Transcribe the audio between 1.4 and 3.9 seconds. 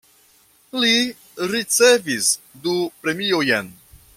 ricevis du premiojn.